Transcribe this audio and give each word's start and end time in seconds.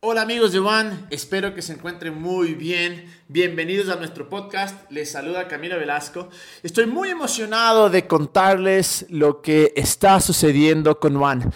Hola 0.00 0.22
amigos 0.22 0.52
de 0.52 0.60
One, 0.60 1.06
espero 1.10 1.56
que 1.56 1.60
se 1.60 1.72
encuentren 1.72 2.22
muy 2.22 2.54
bien. 2.54 3.12
Bienvenidos 3.26 3.88
a 3.88 3.96
nuestro 3.96 4.28
podcast. 4.28 4.88
Les 4.92 5.10
saluda 5.10 5.48
Camilo 5.48 5.76
Velasco. 5.76 6.28
Estoy 6.62 6.86
muy 6.86 7.08
emocionado 7.08 7.90
de 7.90 8.06
contarles 8.06 9.06
lo 9.08 9.42
que 9.42 9.72
está 9.74 10.20
sucediendo 10.20 11.00
con 11.00 11.16
One. 11.16 11.46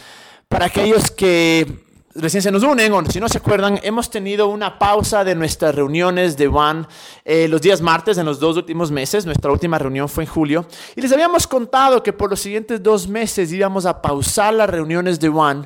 Para 0.49 0.67
aquellos 0.67 1.13
que 1.13 1.85
recién 2.17 2.43
se 2.43 2.51
nos 2.51 2.65
unen, 2.65 2.93
o 2.93 3.05
si 3.07 3.21
no 3.21 3.29
se 3.29 3.39
acuerdan, 3.39 3.79
hemos 3.85 4.11
tenido 4.11 4.49
una 4.49 4.77
pausa 4.77 5.23
de 5.23 5.37
nuestras 5.37 5.73
reuniones 5.73 6.37
de 6.37 6.49
One 6.49 6.87
eh, 7.25 7.47
los 7.47 7.63
días 7.63 7.81
martes 7.81 8.19
en 8.19 8.27
los 8.27 8.41
dos 8.41 8.57
últimos 8.57 8.91
meses. 8.91 9.25
Nuestra 9.25 9.53
última 9.53 9.79
reunión 9.79 10.09
fue 10.09 10.25
en 10.25 10.31
julio. 10.31 10.67
Y 10.97 11.01
les 11.01 11.13
habíamos 11.13 11.47
contado 11.47 12.03
que 12.03 12.13
por 12.13 12.29
los 12.29 12.41
siguientes 12.41 12.83
dos 12.83 13.07
meses 13.07 13.53
íbamos 13.53 13.87
a 13.87 14.03
pausar 14.03 14.53
las 14.53 14.69
reuniones 14.69 15.21
de 15.21 15.29
One 15.29 15.65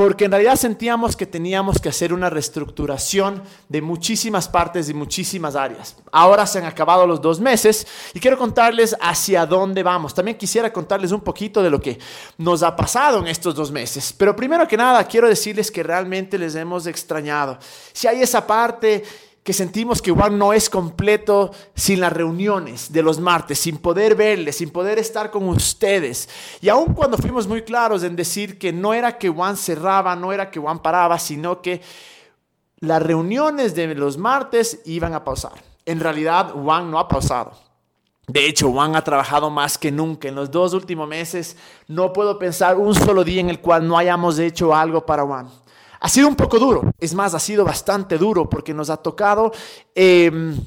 porque 0.00 0.24
en 0.24 0.30
realidad 0.30 0.56
sentíamos 0.56 1.14
que 1.14 1.26
teníamos 1.26 1.78
que 1.78 1.90
hacer 1.90 2.14
una 2.14 2.30
reestructuración 2.30 3.42
de 3.68 3.82
muchísimas 3.82 4.48
partes 4.48 4.88
y 4.88 4.94
muchísimas 4.94 5.56
áreas. 5.56 5.94
Ahora 6.10 6.46
se 6.46 6.58
han 6.58 6.64
acabado 6.64 7.06
los 7.06 7.20
dos 7.20 7.38
meses 7.38 7.86
y 8.14 8.18
quiero 8.18 8.38
contarles 8.38 8.96
hacia 8.98 9.44
dónde 9.44 9.82
vamos. 9.82 10.14
También 10.14 10.38
quisiera 10.38 10.72
contarles 10.72 11.12
un 11.12 11.20
poquito 11.20 11.62
de 11.62 11.68
lo 11.68 11.82
que 11.82 11.98
nos 12.38 12.62
ha 12.62 12.74
pasado 12.74 13.18
en 13.18 13.26
estos 13.26 13.54
dos 13.54 13.70
meses. 13.70 14.14
Pero 14.16 14.34
primero 14.34 14.66
que 14.66 14.78
nada, 14.78 15.04
quiero 15.04 15.28
decirles 15.28 15.70
que 15.70 15.82
realmente 15.82 16.38
les 16.38 16.54
hemos 16.54 16.86
extrañado. 16.86 17.58
Si 17.92 18.08
hay 18.08 18.22
esa 18.22 18.46
parte 18.46 19.04
que 19.42 19.52
sentimos 19.52 20.02
que 20.02 20.10
Juan 20.10 20.38
no 20.38 20.52
es 20.52 20.68
completo 20.68 21.50
sin 21.74 22.00
las 22.00 22.12
reuniones 22.12 22.92
de 22.92 23.02
los 23.02 23.18
martes, 23.18 23.58
sin 23.58 23.78
poder 23.78 24.14
verles, 24.14 24.56
sin 24.56 24.70
poder 24.70 24.98
estar 24.98 25.30
con 25.30 25.48
ustedes. 25.48 26.28
Y 26.60 26.68
aun 26.68 26.92
cuando 26.92 27.16
fuimos 27.16 27.46
muy 27.46 27.62
claros 27.62 28.02
en 28.02 28.16
decir 28.16 28.58
que 28.58 28.72
no 28.72 28.92
era 28.92 29.16
que 29.16 29.30
Juan 29.30 29.56
cerraba, 29.56 30.14
no 30.14 30.32
era 30.32 30.50
que 30.50 30.60
Juan 30.60 30.80
paraba, 30.80 31.18
sino 31.18 31.62
que 31.62 31.80
las 32.80 33.02
reuniones 33.02 33.74
de 33.74 33.94
los 33.94 34.18
martes 34.18 34.80
iban 34.84 35.14
a 35.14 35.24
pausar. 35.24 35.52
En 35.86 36.00
realidad, 36.00 36.52
Juan 36.52 36.90
no 36.90 36.98
ha 36.98 37.08
pausado. 37.08 37.52
De 38.26 38.46
hecho, 38.46 38.70
Juan 38.70 38.94
ha 38.94 39.02
trabajado 39.02 39.50
más 39.50 39.76
que 39.76 39.90
nunca. 39.90 40.28
En 40.28 40.34
los 40.34 40.50
dos 40.50 40.72
últimos 40.72 41.08
meses 41.08 41.56
no 41.88 42.12
puedo 42.12 42.38
pensar 42.38 42.76
un 42.76 42.94
solo 42.94 43.24
día 43.24 43.40
en 43.40 43.50
el 43.50 43.60
cual 43.60 43.88
no 43.88 43.98
hayamos 43.98 44.38
hecho 44.38 44.74
algo 44.74 45.04
para 45.04 45.24
Juan. 45.24 45.48
Ha 46.00 46.08
sido 46.08 46.28
un 46.28 46.36
poco 46.36 46.58
duro, 46.58 46.92
es 46.98 47.14
más, 47.14 47.34
ha 47.34 47.38
sido 47.38 47.64
bastante 47.64 48.16
duro 48.16 48.48
porque 48.48 48.72
nos 48.72 48.88
ha 48.88 48.96
tocado 48.96 49.52
em, 49.94 50.58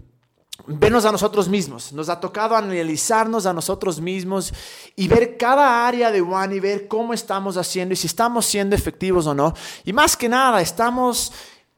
vernos 0.68 1.06
a 1.06 1.12
nosotros 1.12 1.50
mismos, 1.50 1.92
nos 1.92 2.08
ha 2.08 2.20
tocado 2.20 2.56
analizarnos 2.56 3.46
a 3.48 3.54
nosotros 3.54 4.00
mismos 4.00 4.54
y 4.96 5.08
ver 5.08 5.36
cada 5.38 5.88
área 5.88 6.12
de 6.12 6.22
One 6.22 6.56
y 6.56 6.60
ver 6.60 6.88
cómo 6.88 7.14
estamos 7.14 7.58
haciendo 7.58 7.94
y 7.94 7.98
si 7.98 8.08
estamos 8.08 8.46
siendo 8.46 8.76
efectivos 8.76 9.26
o 9.26 9.34
no. 9.34 9.54
Y 9.84 9.92
más 9.92 10.16
que 10.16 10.30
nada, 10.30 10.62
estamos 10.62 11.34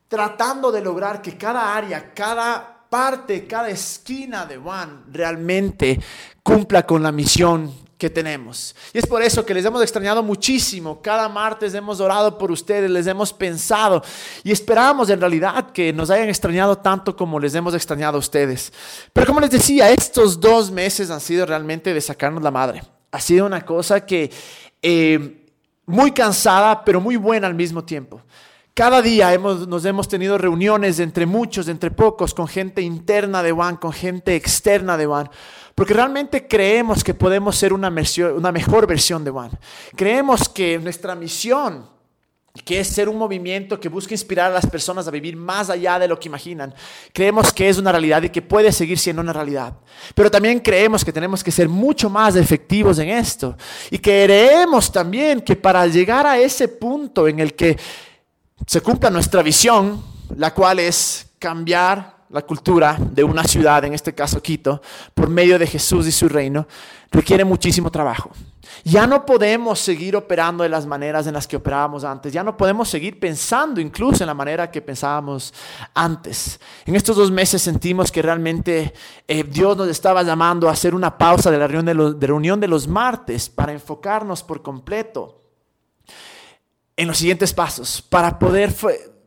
tratando 0.10 0.72
de 0.72 0.82
lograr 0.82 1.22
que 1.22 1.38
cada 1.38 1.76
área, 1.76 2.14
cada 2.14 2.75
parte, 2.96 3.46
cada 3.46 3.68
esquina 3.68 4.46
de 4.46 4.56
One 4.56 5.02
realmente 5.12 6.00
cumpla 6.42 6.86
con 6.86 7.04
la 7.04 7.12
misión 7.12 7.70
que 7.98 8.10
tenemos. 8.10 8.74
Y 8.94 9.00
es 9.00 9.06
por 9.06 9.22
eso 9.22 9.46
que 9.46 9.54
les 9.54 9.66
hemos 9.66 9.82
extrañado 9.82 10.24
muchísimo. 10.24 11.02
Cada 11.02 11.28
martes 11.28 11.74
hemos 11.74 12.00
orado 12.00 12.38
por 12.38 12.52
ustedes, 12.52 12.90
les 12.90 13.06
hemos 13.06 13.34
pensado 13.34 14.02
y 14.46 14.52
esperamos 14.54 15.10
en 15.10 15.20
realidad 15.20 15.72
que 15.74 15.92
nos 15.92 16.10
hayan 16.10 16.30
extrañado 16.30 16.78
tanto 16.78 17.18
como 17.18 17.38
les 17.38 17.54
hemos 17.54 17.74
extrañado 17.74 18.16
a 18.16 18.20
ustedes. 18.20 18.72
Pero 19.12 19.28
como 19.28 19.42
les 19.42 19.50
decía, 19.50 19.92
estos 19.92 20.40
dos 20.40 20.72
meses 20.72 21.12
han 21.12 21.20
sido 21.20 21.46
realmente 21.46 21.94
de 21.94 22.00
sacarnos 22.00 22.42
la 22.42 22.52
madre. 22.52 22.82
Ha 23.12 23.20
sido 23.20 23.46
una 23.46 23.66
cosa 23.66 24.06
que 24.06 24.32
eh, 24.82 25.52
muy 25.86 26.12
cansada, 26.12 26.86
pero 26.86 27.02
muy 27.02 27.18
buena 27.18 27.48
al 27.48 27.56
mismo 27.56 27.84
tiempo. 27.84 28.22
Cada 28.76 29.02
día 29.02 29.34
hemos, 29.34 29.68
nos 29.68 29.86
hemos 29.86 30.08
tenido 30.08 30.38
reuniones 30.38 31.00
entre 31.00 31.26
muchos, 31.26 31.68
entre 31.70 31.90
pocos, 31.90 32.34
con 32.34 32.48
gente 32.48 32.82
interna 32.82 33.42
de 33.42 33.52
One, 33.52 33.80
con 33.80 33.94
gente 33.94 34.36
externa 34.36 34.98
de 34.98 35.08
One 35.08 35.30
porque 35.76 35.94
realmente 35.94 36.48
creemos 36.48 37.04
que 37.04 37.14
podemos 37.14 37.58
ser 37.58 37.74
una, 37.74 37.94
una 38.36 38.52
mejor 38.54 38.88
versión 38.88 39.26
de 39.26 39.30
One. 39.30 39.52
Creemos 39.96 40.48
que 40.48 40.80
nuestra 40.80 41.16
misión 41.16 41.94
que 42.64 42.80
es 42.80 42.88
ser 42.88 43.10
un 43.10 43.18
movimiento 43.18 43.78
que 43.78 43.90
busca 43.90 44.14
inspirar 44.14 44.50
a 44.50 44.54
las 44.54 44.66
personas 44.66 45.06
a 45.06 45.12
vivir 45.12 45.36
más 45.36 45.70
allá 45.70 46.00
de 46.00 46.08
lo 46.08 46.18
que 46.18 46.30
imaginan. 46.30 46.74
Creemos 47.12 47.52
que 47.52 47.68
es 47.68 47.78
una 47.78 47.92
realidad 47.92 48.24
y 48.24 48.30
que 48.30 48.42
puede 48.42 48.72
seguir 48.72 48.98
siendo 48.98 49.22
una 49.22 49.34
realidad. 49.34 49.74
Pero 50.16 50.32
también 50.32 50.62
creemos 50.62 51.04
que 51.04 51.12
tenemos 51.12 51.44
que 51.44 51.52
ser 51.52 51.68
mucho 51.68 52.10
más 52.10 52.38
efectivos 52.38 52.98
en 53.00 53.10
esto. 53.10 53.58
Y 53.92 54.00
creemos 54.00 54.90
también 54.90 55.42
que 55.42 55.58
para 55.58 55.86
llegar 55.88 56.26
a 56.26 56.40
ese 56.40 56.70
punto 56.70 57.28
en 57.28 57.42
el 57.42 57.54
que 57.56 57.78
se 58.66 58.82
cumpla 58.82 59.10
nuestra 59.10 59.42
visión, 59.44 60.04
la 60.36 60.54
cual 60.54 60.80
es 60.80 61.28
cambiar 61.40 62.16
la 62.30 62.42
cultura 62.42 62.98
de 63.00 63.24
una 63.24 63.44
ciudad, 63.44 63.84
en 63.86 63.94
este 63.94 64.14
caso 64.14 64.42
Quito, 64.42 64.82
por 65.14 65.30
medio 65.30 65.60
de 65.60 65.68
Jesús 65.68 66.08
y 66.08 66.12
su 66.12 66.28
reino, 66.28 66.68
requiere 67.12 67.46
muchísimo 67.46 67.92
trabajo. 67.92 68.32
Ya 68.84 69.06
no 69.06 69.26
podemos 69.26 69.80
seguir 69.80 70.16
operando 70.16 70.64
de 70.64 70.70
las 70.70 70.88
maneras 70.88 71.28
en 71.28 71.34
las 71.36 71.48
que 71.48 71.56
operábamos 71.56 72.04
antes, 72.04 72.34
ya 72.34 72.44
no 72.44 72.58
podemos 72.58 72.90
seguir 72.90 73.20
pensando 73.20 73.80
incluso 73.80 74.24
en 74.24 74.28
la 74.28 74.34
manera 74.34 74.72
que 74.72 74.82
pensábamos 74.82 75.54
antes. 75.94 76.60
En 76.86 76.96
estos 76.96 77.16
dos 77.16 77.32
meses 77.32 77.62
sentimos 77.62 78.12
que 78.12 78.24
realmente 78.24 78.94
eh, 79.28 79.44
Dios 79.44 79.78
nos 79.78 79.88
estaba 79.88 80.24
llamando 80.24 80.68
a 80.68 80.72
hacer 80.72 80.96
una 80.96 81.18
pausa 81.18 81.52
de 81.52 81.60
la 81.60 81.68
reunión 81.68 81.86
de, 81.86 81.94
los, 81.94 82.20
de 82.20 82.28
reunión 82.28 82.60
de 82.60 82.68
los 82.68 82.88
martes 82.88 83.50
para 83.50 83.72
enfocarnos 83.72 84.42
por 84.42 84.64
completo 84.64 85.45
en 86.98 87.08
los 87.08 87.18
siguientes 87.18 87.54
pasos, 87.54 88.02
para 88.02 88.40
poder 88.40 88.74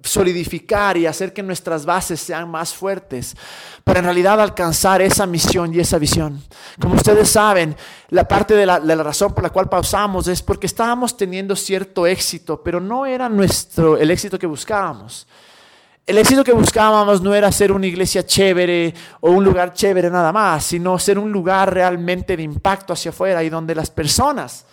solidificar 0.03 0.97
y 0.97 1.07
hacer 1.07 1.33
que 1.33 1.43
nuestras 1.43 1.85
bases 1.85 2.21
sean 2.21 2.51
más 2.51 2.73
fuertes 2.73 3.37
para 3.85 3.99
en 3.99 4.05
realidad 4.07 4.41
alcanzar 4.41 5.03
esa 5.03 5.27
misión 5.27 5.75
y 5.75 5.81
esa 5.81 5.99
visión. 5.99 6.43
Como 6.81 6.95
ustedes 6.95 7.29
saben, 7.31 7.77
la 8.11 8.27
parte 8.27 8.55
de 8.55 8.67
la, 8.67 8.79
razón 8.79 9.35
por 9.35 9.43
la 9.43 9.51
cual 9.51 9.69
pausamos 9.69 10.29
es 10.29 10.43
porque 10.43 10.67
estábamos 10.67 11.17
teniendo 11.17 11.57
cierto 11.57 12.07
éxito, 12.07 12.63
pero 12.63 12.81
no 12.81 13.07
era 13.07 13.29
nuestro 13.29 13.97
el 13.97 14.11
éxito 14.11 14.39
que 14.39 14.47
buscábamos. 14.47 15.27
El 16.07 16.17
éxito 16.17 16.43
que 16.43 16.53
buscábamos 16.53 17.21
no 17.21 17.35
era 17.35 17.53
ser 17.53 17.71
una 17.71 17.87
iglesia 17.87 18.25
chévere 18.25 18.95
o 19.21 19.31
un 19.31 19.45
lugar 19.45 19.75
chévere 19.75 20.09
nada 20.09 20.33
más, 20.33 20.65
sino 20.65 20.99
ser 20.99 21.19
un 21.19 21.31
lugar 21.31 21.75
realmente 21.75 22.35
de 22.35 22.43
impacto 22.43 22.95
hacia 22.95 23.11
afuera 23.11 23.45
y 23.45 23.51
donde 23.51 23.75
las 23.75 23.91
personas 23.91 24.65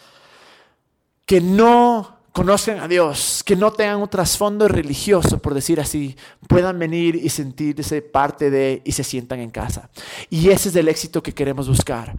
que 1.25 1.41
no 1.41 2.14
conozcan 2.35 2.81
a 2.81 2.87
Dios, 2.89 3.43
que 3.45 3.55
no 3.55 3.71
tengan 3.71 4.01
un 4.01 4.09
trasfondo 4.09 4.67
religioso, 4.67 5.39
por 5.39 5.53
decir 5.53 5.79
así, 5.79 6.17
puedan 6.49 6.77
venir 6.77 7.15
y 7.15 7.29
sentirse 7.29 8.01
parte 8.01 8.49
de 8.49 8.81
y 8.83 8.91
se 8.91 9.05
sientan 9.05 9.39
en 9.39 9.49
casa. 9.49 9.89
Y 10.29 10.49
ese 10.49 10.67
es 10.67 10.75
el 10.75 10.89
éxito 10.89 11.23
que 11.23 11.33
queremos 11.33 11.69
buscar. 11.69 12.13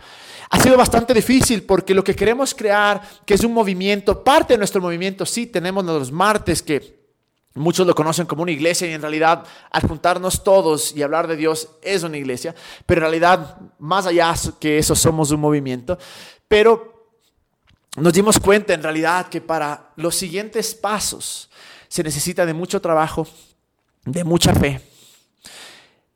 Ha 0.48 0.58
sido 0.58 0.78
bastante 0.78 1.12
difícil 1.12 1.64
porque 1.64 1.92
lo 1.92 2.02
que 2.02 2.16
queremos 2.16 2.54
crear, 2.54 3.02
que 3.26 3.34
es 3.34 3.44
un 3.44 3.52
movimiento, 3.52 4.24
parte 4.24 4.54
de 4.54 4.58
nuestro 4.58 4.80
movimiento, 4.80 5.26
sí, 5.26 5.48
tenemos 5.48 5.84
los 5.84 6.10
martes 6.10 6.62
que 6.62 6.96
Muchos 7.54 7.86
lo 7.86 7.94
conocen 7.94 8.26
como 8.26 8.42
una 8.42 8.52
iglesia 8.52 8.86
y 8.86 8.92
en 8.92 9.00
realidad 9.00 9.44
al 9.70 9.88
juntarnos 9.88 10.44
todos 10.44 10.94
y 10.94 11.02
hablar 11.02 11.26
de 11.26 11.36
Dios 11.36 11.70
es 11.80 12.02
una 12.02 12.18
iglesia, 12.18 12.54
pero 12.84 12.98
en 12.98 13.02
realidad 13.04 13.56
más 13.78 14.04
allá 14.04 14.34
que 14.60 14.76
eso 14.76 14.94
somos 14.94 15.30
un 15.30 15.40
movimiento. 15.40 15.98
Pero 16.48 16.95
nos 17.96 18.12
dimos 18.12 18.38
cuenta 18.38 18.74
en 18.74 18.82
realidad 18.82 19.28
que 19.28 19.40
para 19.40 19.90
los 19.96 20.14
siguientes 20.14 20.74
pasos 20.74 21.50
se 21.88 22.02
necesita 22.02 22.44
de 22.44 22.54
mucho 22.54 22.80
trabajo, 22.80 23.26
de 24.04 24.22
mucha 24.24 24.54
fe, 24.54 24.80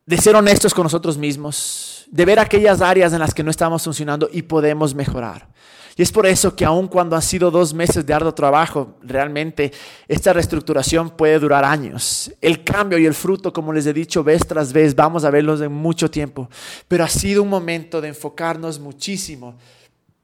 de 0.07 0.17
ser 0.19 0.37
honestos 0.37 0.75
con 0.75 0.85
nosotros 0.85 1.17
mismos, 1.17 2.07
de 2.11 2.25
ver 2.25 2.39
aquellas 2.39 2.81
áreas 2.81 3.13
en 3.13 3.21
las 3.21 3.33
que 3.33 3.43
no 3.43 3.51
estamos 3.51 3.83
funcionando 3.83 4.29
y 4.33 4.43
podemos 4.43 4.95
mejorar. 4.95 5.49
Y 5.97 6.03
es 6.03 6.13
por 6.13 6.27
eso 6.27 6.55
que 6.55 6.65
aun 6.65 6.89
cuando 6.89 7.17
han 7.17 7.23
sido 7.23 7.51
dos 7.51 7.75
meses 7.75 8.07
de 8.07 8.15
arduo 8.15 8.33
trabajo, 8.33 8.97
realmente 9.03 9.73
esta 10.09 10.33
reestructuración 10.33 11.11
puede 11.11 11.39
durar 11.39 11.65
años. 11.65 12.33
El 12.41 12.65
cambio 12.65 12.99
y 12.99 13.06
el 13.06 13.15
fruto, 13.15 13.53
como 13.53 13.73
les 13.73 13.87
he 13.87 13.93
dicho 13.93 14.25
vez 14.25 14.47
tras 14.47 14.73
vez, 14.73 14.94
vamos 14.94 15.25
a 15.25 15.31
verlos 15.31 15.61
en 15.61 15.73
mucho 15.73 16.11
tiempo. 16.11 16.49
Pero 16.88 17.05
ha 17.05 17.09
sido 17.09 17.43
un 17.43 17.49
momento 17.49 18.00
de 18.00 18.09
enfocarnos 18.09 18.79
muchísimo 18.79 19.56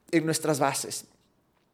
en 0.09 0.25
nuestras 0.25 0.59
bases, 0.59 1.05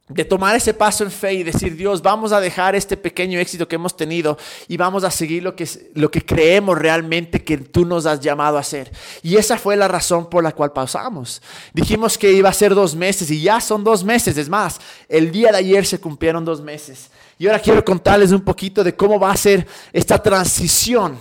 de 0.10 0.26
tomar 0.26 0.54
ese 0.54 0.74
paso 0.74 1.06
en 1.06 1.12
fe 1.12 1.34
y 1.34 1.44
decir, 1.44 1.78
Dios, 1.78 2.02
vamos 2.02 2.34
a 2.34 2.42
dejar 2.42 2.76
este 2.76 2.98
pequeño 2.98 3.40
éxito 3.40 3.70
que 3.70 3.76
hemos 3.76 3.96
tenido 3.96 4.38
y 4.68 4.76
vamos 4.76 5.06
a 5.06 5.12
seguir 5.12 5.42
lo 5.42 5.56
que, 5.56 5.66
lo 5.94 6.12
que 6.12 6.26
creemos 6.26 6.78
realmente 6.78 7.42
que 7.42 7.58
tú 7.58 7.86
nos 7.86 8.06
has 8.06 8.20
llamado 8.20 8.58
a 8.58 8.60
hacer. 8.60 8.92
Y 9.22 9.38
esa 9.38 9.58
fue 9.58 9.78
la 9.78 9.88
razón 9.88 10.30
por 10.30 10.44
la 10.44 10.52
cual 10.52 10.74
pausamos. 10.74 11.42
Dijimos 11.74 12.18
que 12.18 12.34
iba 12.34 12.50
a 12.50 12.54
ser 12.54 12.76
dos 12.76 12.96
meses 12.96 13.32
y 13.32 13.42
ya 13.42 13.62
son 13.62 13.82
dos 13.82 14.04
meses. 14.04 14.38
Es 14.38 14.50
más, 14.50 14.82
el 15.08 15.32
día 15.32 15.52
de 15.52 15.60
ayer 15.60 15.86
se 15.86 16.02
cumplieron 16.02 16.44
dos 16.44 16.62
meses. 16.62 17.10
Y 17.40 17.48
ahora 17.48 17.60
quiero 17.60 17.84
contarles 17.86 18.34
un 18.34 18.42
poquito 18.42 18.84
de 18.84 18.96
cómo 18.96 19.18
va 19.18 19.32
a 19.32 19.38
ser 19.38 19.66
esta 19.94 20.22
transición 20.22 21.18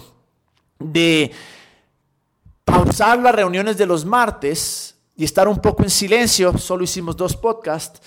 de 0.80 1.30
pausar 2.64 3.20
las 3.20 3.34
reuniones 3.34 3.78
de 3.78 3.86
los 3.86 4.04
martes 4.04 4.96
y 5.16 5.22
estar 5.22 5.46
un 5.46 5.60
poco 5.60 5.84
en 5.84 5.90
silencio. 5.90 6.58
Solo 6.58 6.82
hicimos 6.82 7.16
dos 7.16 7.36
podcasts 7.36 8.00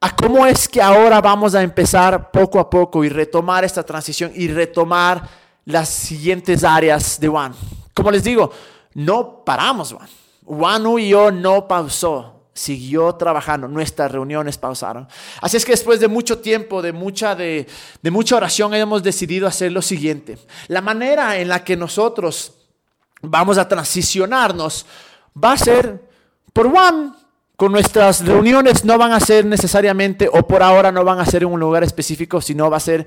a 0.00 0.14
cómo 0.14 0.46
es 0.46 0.68
que 0.68 0.80
ahora 0.80 1.20
vamos 1.20 1.54
a 1.54 1.62
empezar 1.62 2.30
poco 2.30 2.60
a 2.60 2.70
poco 2.70 3.04
y 3.04 3.08
retomar 3.08 3.64
esta 3.64 3.82
transición 3.82 4.32
y 4.34 4.48
retomar 4.48 5.28
las 5.64 5.88
siguientes 5.88 6.64
áreas 6.64 7.18
de 7.18 7.28
One. 7.28 7.54
Como 7.94 8.10
les 8.10 8.22
digo, 8.22 8.52
no 8.94 9.44
paramos, 9.44 9.92
One. 9.92 10.08
One 10.46 11.02
y 11.02 11.08
yo 11.10 11.30
no 11.30 11.66
pausó 11.66 12.38
siguió 12.58 13.14
trabajando, 13.14 13.68
nuestras 13.68 14.10
reuniones 14.10 14.58
pausaron. 14.58 15.06
Así 15.40 15.56
es 15.56 15.64
que 15.64 15.72
después 15.72 16.00
de 16.00 16.08
mucho 16.08 16.40
tiempo, 16.40 16.82
de 16.82 16.92
mucha, 16.92 17.34
de 17.34 17.66
mucha 18.10 18.36
oración, 18.36 18.74
hemos 18.74 19.02
decidido 19.02 19.46
hacer 19.46 19.72
lo 19.72 19.80
siguiente. 19.80 20.38
La 20.66 20.80
manera 20.80 21.38
en 21.38 21.48
la 21.48 21.62
que 21.62 21.76
nosotros 21.76 22.54
vamos 23.22 23.58
a 23.58 23.68
transicionarnos 23.68 24.86
va 25.42 25.52
a 25.52 25.56
ser 25.56 26.08
por 26.52 26.66
One 26.66 27.12
con 27.58 27.72
nuestras 27.72 28.24
reuniones 28.24 28.84
no 28.84 28.96
van 28.98 29.10
a 29.10 29.18
ser 29.18 29.44
necesariamente 29.44 30.30
o 30.32 30.46
por 30.46 30.62
ahora 30.62 30.92
no 30.92 31.02
van 31.02 31.18
a 31.18 31.26
ser 31.26 31.42
en 31.42 31.48
un 31.48 31.58
lugar 31.58 31.82
específico, 31.82 32.40
sino 32.40 32.70
va 32.70 32.76
a 32.76 32.80
ser 32.80 33.04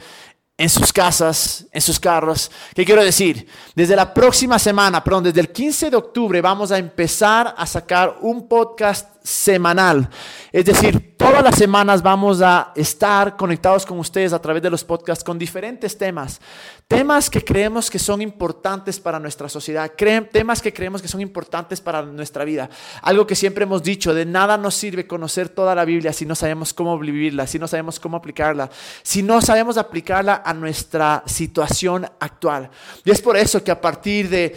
en 0.58 0.68
sus 0.68 0.92
casas, 0.92 1.68
en 1.72 1.80
sus 1.80 2.02
carros. 2.02 2.52
¿Qué 2.76 2.84
quiero 2.84 3.02
decir? 3.02 3.48
Desde 3.76 3.96
la 3.96 4.14
próxima 4.14 4.60
semana, 4.60 5.02
perdón, 5.06 5.24
desde 5.24 5.40
el 5.40 5.54
15 5.54 5.90
de 5.90 5.96
octubre 5.96 6.42
vamos 6.42 6.70
a 6.74 6.78
empezar 6.78 7.56
a 7.58 7.66
sacar 7.66 8.18
un 8.20 8.50
podcast 8.50 9.21
semanal. 9.24 10.10
Es 10.52 10.66
decir, 10.66 11.16
todas 11.18 11.44
las 11.44 11.56
semanas 11.56 12.02
vamos 12.02 12.42
a 12.42 12.72
estar 12.76 13.38
conectados 13.38 13.86
con 13.86 14.00
ustedes 14.00 14.34
a 14.34 14.42
través 14.42 14.64
de 14.64 14.70
los 14.70 14.84
podcasts 14.84 15.24
con 15.24 15.38
diferentes 15.38 15.98
temas. 15.98 16.42
Temas 16.88 17.30
que 17.30 17.44
creemos 17.44 17.90
que 17.90 18.00
son 18.00 18.22
importantes 18.22 19.00
para 19.00 19.20
nuestra 19.20 19.48
sociedad, 19.48 19.92
temas 20.32 20.62
que 20.62 20.74
creemos 20.74 21.02
que 21.02 21.08
son 21.08 21.22
importantes 21.22 21.80
para 21.80 22.02
nuestra 22.02 22.44
vida. 22.44 22.70
Algo 23.02 23.26
que 23.28 23.36
siempre 23.36 23.64
hemos 23.64 23.84
dicho, 23.84 24.14
de 24.14 24.26
nada 24.26 24.58
nos 24.58 24.76
sirve 24.76 25.08
conocer 25.08 25.50
toda 25.50 25.76
la 25.76 25.86
Biblia 25.86 26.12
si 26.12 26.26
no 26.26 26.36
sabemos 26.36 26.74
cómo 26.74 26.98
vivirla, 26.98 27.48
si 27.48 27.60
no 27.60 27.68
sabemos 27.68 28.00
cómo 28.00 28.18
aplicarla, 28.18 28.70
si 29.04 29.24
no 29.24 29.42
sabemos 29.42 29.78
aplicarla 29.78 30.42
a 30.44 30.54
nuestra 30.54 31.24
situación 31.26 32.06
actual. 32.20 32.70
Y 33.06 33.12
es 33.12 33.22
por 33.22 33.38
eso 33.38 33.64
que 33.64 33.72
a 33.72 33.80
partir 33.80 34.30
de 34.30 34.56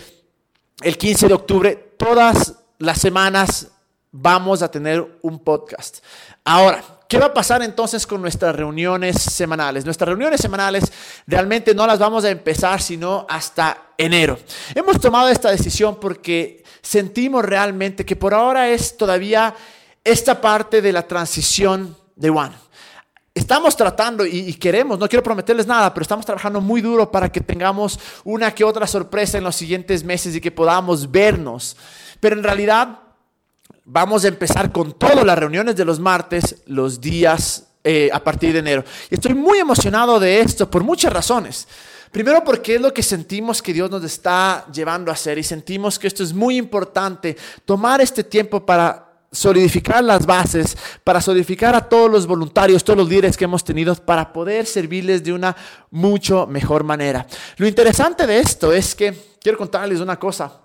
el 0.83 0.99
15 0.99 1.29
de 1.29 1.35
octubre, 1.35 1.95
todas 1.97 2.65
las 2.79 2.99
semanas 2.99 3.74
vamos 4.17 4.63
a 4.63 4.71
tener 4.71 5.19
un 5.23 5.41
podcast. 5.41 5.99
Ahora, 6.45 6.85
¿qué 7.09 7.19
va 7.19 7.27
a 7.27 7.35
pasar 7.35 7.63
entonces 7.63 8.07
con 8.07 8.23
nuestras 8.23 8.55
reuniones 8.55 9.21
semanales? 9.21 9.85
Nuestras 9.85 10.09
reuniones 10.09 10.41
semanales 10.41 10.93
realmente 11.27 11.75
no 11.75 11.85
las 11.85 11.99
vamos 11.99 12.25
a 12.25 12.31
empezar 12.31 12.81
sino 12.81 13.27
hasta 13.29 13.89
enero. 13.99 14.39
Hemos 14.73 15.01
tomado 15.01 15.29
esta 15.29 15.51
decisión 15.51 15.99
porque 15.99 16.63
sentimos 16.81 17.45
realmente 17.45 18.07
que 18.07 18.15
por 18.15 18.35
ahora 18.35 18.69
es 18.69 18.97
todavía 18.97 19.53
esta 20.05 20.41
parte 20.41 20.81
de 20.81 20.93
la 20.93 21.09
transición 21.09 21.97
de 22.15 22.31
One. 22.31 22.55
Estamos 23.35 23.77
tratando 23.77 24.25
y, 24.25 24.55
queremos, 24.55 24.97
no 24.97 25.09
quiero 25.09 25.25
prometerles 25.25 25.67
nada, 25.67 25.93
pero 25.93 26.03
estamos 26.03 26.25
trabajando 26.25 26.61
muy 26.61 26.81
duro 26.81 27.11
para 27.11 27.33
que 27.33 27.41
tengamos 27.41 27.99
una 28.23 28.55
que 28.55 28.63
otra 28.63 28.87
sorpresa 28.87 29.39
en 29.39 29.45
los 29.45 29.57
siguientes 29.57 30.05
meses 30.05 30.37
y 30.37 30.41
que 30.41 30.53
podamos 30.53 31.11
vernos. 31.11 31.77
Pero 32.21 32.37
en 32.37 32.45
realidad 32.45 33.01
vamos 33.85 34.25
a 34.25 34.29
empezar 34.29 34.73
con 34.73 34.93
todas 34.93 35.25
las 35.25 35.39
reuniones 35.39 35.77
de 35.77 35.85
los 35.85 36.01
martes, 36.01 36.57
los 36.67 37.01
días 37.01 37.69
eh, 37.85 38.09
a 38.13 38.23
partir 38.23 38.53
de 38.53 38.61
enero. 38.61 38.85
Y 39.11 39.15
estoy 39.15 39.35
muy 39.35 39.59
emocionado 39.59 40.19
de 40.19 40.41
esto 40.41 40.71
por 40.71 40.83
muchas 40.83 41.13
razones. 41.13 41.69
Primero 42.11 42.43
porque 42.45 42.77
es 42.77 42.81
lo 42.81 42.95
que 42.95 43.03
sentimos 43.03 43.61
que 43.61 43.73
Dios 43.73 43.91
nos 43.91 44.05
está 44.05 44.67
llevando 44.73 45.11
a 45.11 45.15
hacer 45.15 45.37
y 45.37 45.43
sentimos 45.43 45.99
que 45.99 46.07
esto 46.07 46.23
es 46.23 46.33
muy 46.33 46.57
importante, 46.57 47.37
tomar 47.65 48.01
este 48.01 48.23
tiempo 48.23 48.65
para 48.65 49.11
solidificar 49.33 50.03
las 50.05 50.25
bases, 50.25 50.77
para 51.03 51.21
solidificar 51.21 51.75
a 51.75 51.89
todos 51.89 52.09
los 52.09 52.25
voluntarios, 52.25 52.85
todos 52.85 52.99
los 52.99 53.09
líderes 53.09 53.37
que 53.37 53.45
hemos 53.45 53.65
tenido, 53.65 53.97
para 53.97 54.33
poder 54.33 54.65
servirles 54.65 55.25
de 55.25 55.33
una 55.33 55.57
mucho 55.91 56.47
mejor 56.47 56.85
manera. 56.85 57.27
Lo 57.57 57.67
interesante 57.67 58.29
de 58.29 58.39
esto 58.39 58.73
es 58.73 58.95
que 58.95 59.35
quiero 59.43 59.59
contarles 59.59 59.99
una 59.99 60.17
cosa 60.17 60.64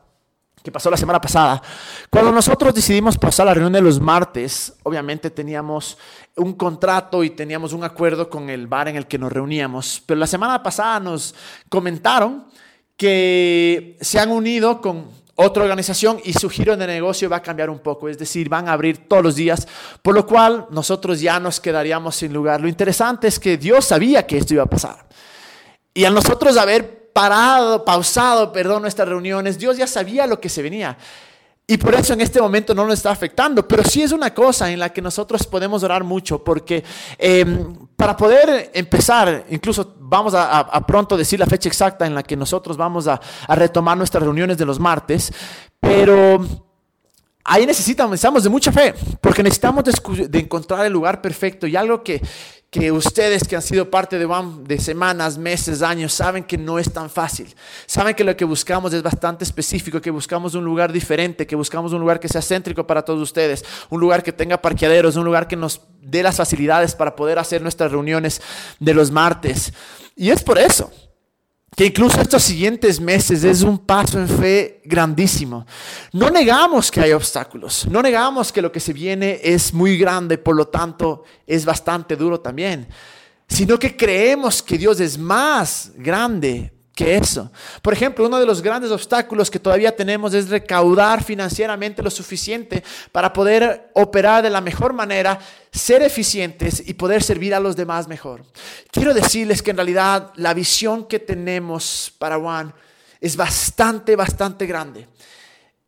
que 0.63 0.71
pasó 0.71 0.89
la 0.89 0.97
semana 0.97 1.21
pasada. 1.21 1.61
Cuando 2.09 2.31
nosotros 2.31 2.73
decidimos 2.73 3.17
pasar 3.17 3.45
la 3.45 3.53
reunión 3.53 3.73
de 3.73 3.81
los 3.81 3.99
martes, 3.99 4.73
obviamente 4.83 5.29
teníamos 5.29 5.97
un 6.35 6.53
contrato 6.53 7.23
y 7.23 7.31
teníamos 7.31 7.73
un 7.73 7.83
acuerdo 7.83 8.29
con 8.29 8.49
el 8.49 8.67
bar 8.67 8.87
en 8.87 8.95
el 8.95 9.07
que 9.07 9.17
nos 9.17 9.31
reuníamos, 9.31 10.01
pero 10.05 10.19
la 10.19 10.27
semana 10.27 10.61
pasada 10.61 10.99
nos 10.99 11.35
comentaron 11.69 12.45
que 12.97 13.97
se 14.01 14.19
han 14.19 14.29
unido 14.29 14.81
con 14.81 15.07
otra 15.41 15.63
organización 15.63 16.19
y 16.25 16.33
su 16.33 16.49
giro 16.49 16.75
de 16.75 16.85
negocio 16.85 17.29
va 17.29 17.37
a 17.37 17.41
cambiar 17.41 17.69
un 17.69 17.79
poco, 17.79 18.09
es 18.09 18.17
decir, 18.17 18.49
van 18.49 18.67
a 18.67 18.73
abrir 18.73 19.07
todos 19.07 19.23
los 19.23 19.35
días, 19.35 19.65
por 20.01 20.13
lo 20.13 20.27
cual 20.27 20.67
nosotros 20.69 21.21
ya 21.21 21.39
nos 21.39 21.61
quedaríamos 21.61 22.17
sin 22.17 22.33
lugar. 22.33 22.59
Lo 22.59 22.67
interesante 22.67 23.29
es 23.29 23.39
que 23.39 23.57
Dios 23.57 23.85
sabía 23.85 24.27
que 24.27 24.37
esto 24.37 24.53
iba 24.53 24.63
a 24.63 24.69
pasar. 24.69 25.07
Y 25.93 26.03
a 26.03 26.09
nosotros 26.09 26.57
haber 26.57 26.98
parado, 27.13 27.83
pausado, 27.85 28.51
perdón, 28.51 28.83
nuestras 28.83 29.07
reuniones. 29.07 29.57
Dios 29.57 29.77
ya 29.77 29.87
sabía 29.87 30.27
lo 30.27 30.39
que 30.39 30.49
se 30.49 30.61
venía. 30.61 30.97
Y 31.67 31.77
por 31.77 31.93
eso 31.93 32.13
en 32.13 32.21
este 32.21 32.41
momento 32.41 32.73
no 32.73 32.83
nos 32.85 32.95
está 32.95 33.11
afectando, 33.11 33.67
pero 33.67 33.83
sí 33.83 34.01
es 34.01 34.11
una 34.11 34.33
cosa 34.33 34.71
en 34.71 34.79
la 34.79 34.89
que 34.89 35.03
nosotros 35.03 35.45
podemos 35.45 35.83
orar 35.83 36.03
mucho, 36.03 36.43
porque 36.43 36.83
em, 37.15 37.87
para 37.95 38.17
poder 38.17 38.71
empezar, 38.73 39.45
incluso 39.51 39.95
vamos 39.99 40.33
a, 40.35 40.85
pronto 40.87 41.15
decir 41.15 41.39
la 41.39 41.45
fecha 41.45 41.69
exacta 41.69 42.07
en 42.07 42.15
la 42.15 42.23
que 42.23 42.35
nosotros 42.35 42.75
vamos 42.75 43.07
a, 43.07 43.21
a 43.47 43.55
retomar 43.55 43.95
nuestras 43.95 44.23
reuniones 44.23 44.57
de 44.57 44.65
los 44.65 44.79
martes, 44.79 45.31
pero 45.79 46.43
ahí 47.43 47.65
necesitamos, 47.65 48.11
necesitamos 48.11 48.43
de 48.43 48.49
mucha 48.49 48.71
fe, 48.71 48.93
porque 49.19 49.43
necesitamos 49.43 49.83
de, 49.83 50.39
encontrar 50.39 50.85
el 50.85 50.93
lugar 50.93 51.21
perfecto 51.21 51.67
y 51.67 51.75
algo 51.75 52.03
que, 52.03 52.21
que 52.69 52.91
ustedes 52.91 53.47
que 53.47 53.55
han 53.55 53.63
sido 53.63 53.89
parte 53.89 54.19
de, 54.19 54.79
semanas, 54.79 55.37
meses, 55.39 55.81
años, 55.81 56.13
saben 56.13 56.43
que 56.43 56.57
no 56.57 56.77
es 56.77 56.91
tan 56.93 57.09
fácil. 57.09 57.53
Saben 57.87 58.13
que 58.13 58.23
lo 58.23 58.37
que 58.37 58.45
buscamos 58.45 58.93
es 58.93 59.01
bastante 59.01 59.43
específico, 59.43 59.99
que 59.99 60.11
buscamos 60.11 60.53
un 60.53 60.63
lugar 60.63 60.91
diferente, 60.91 61.47
que 61.47 61.55
buscamos 61.55 61.93
un 61.93 61.99
lugar 61.99 62.19
que 62.19 62.27
sea 62.27 62.41
céntrico 62.41 62.85
para 62.85 63.03
todos 63.03 63.21
ustedes, 63.21 63.65
un 63.89 63.99
lugar 63.99 64.21
que 64.21 64.31
tenga 64.31 64.61
parqueaderos, 64.61 65.15
un 65.15 65.25
lugar 65.25 65.47
que 65.47 65.55
nos 65.55 65.81
dé 65.99 66.21
las 66.21 66.37
facilidades 66.37 66.93
para 66.93 67.15
poder 67.15 67.39
hacer 67.39 67.61
nuestras 67.63 67.91
reuniones 67.91 68.39
de 68.79 68.93
los 68.93 69.09
martes. 69.09 69.73
Y 70.15 70.29
es 70.29 70.43
por 70.43 70.59
eso 70.59 70.91
que 71.75 71.85
incluso 71.85 72.19
estos 72.19 72.43
siguientes 72.43 72.99
meses 72.99 73.43
es 73.43 73.61
un 73.61 73.77
paso 73.77 74.19
en 74.19 74.27
fe 74.27 74.81
grandísimo. 74.83 75.65
No 76.11 76.29
negamos 76.29 76.91
que 76.91 77.01
hay 77.01 77.11
obstáculos, 77.11 77.87
no 77.89 78.01
negamos 78.01 78.51
que 78.51 78.61
lo 78.61 78.71
que 78.71 78.79
se 78.79 78.93
viene 78.93 79.39
es 79.43 79.73
muy 79.73 79.97
grande, 79.97 80.37
por 80.37 80.55
lo 80.55 80.67
tanto 80.67 81.23
es 81.45 81.65
bastante 81.65 82.15
duro 82.15 82.39
también, 82.39 82.87
sino 83.47 83.77
que 83.79 83.95
creemos 83.95 84.61
que 84.61 84.77
Dios 84.77 84.99
es 84.99 85.17
más 85.17 85.91
grande 85.95 86.73
eso. 87.01 87.51
Por 87.81 87.93
ejemplo, 87.93 88.25
uno 88.25 88.39
de 88.39 88.45
los 88.45 88.61
grandes 88.61 88.91
obstáculos 88.91 89.49
que 89.49 89.59
todavía 89.59 89.95
tenemos 89.95 90.33
es 90.33 90.49
recaudar 90.49 91.23
financieramente 91.23 92.01
lo 92.01 92.09
suficiente 92.09 92.83
para 93.11 93.31
poder 93.33 93.91
operar 93.93 94.43
de 94.43 94.49
la 94.49 94.61
mejor 94.61 94.93
manera, 94.93 95.39
ser 95.71 96.01
eficientes 96.01 96.83
y 96.85 96.93
poder 96.93 97.23
servir 97.23 97.53
a 97.53 97.59
los 97.59 97.75
demás 97.75 98.07
mejor. 98.07 98.43
Quiero 98.91 99.13
decirles 99.13 99.61
que 99.61 99.71
en 99.71 99.77
realidad 99.77 100.31
la 100.35 100.53
visión 100.53 101.05
que 101.05 101.19
tenemos 101.19 102.13
para 102.17 102.39
Juan 102.39 102.73
es 103.21 103.35
bastante, 103.35 104.15
bastante 104.15 104.65
grande. 104.65 105.07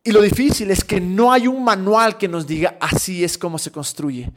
Y 0.04 0.12
lo 0.12 0.22
difícil 0.24 0.72
es 0.72 0.84
que 0.84 1.00
no 1.00 1.32
hay 1.32 1.48
un 1.48 1.64
manual 1.64 2.18
que 2.18 2.28
nos 2.28 2.48
diga 2.48 2.76
así 2.80 3.24
es 3.24 3.38
como 3.38 3.60
se 3.60 3.72
construye. 3.72 4.32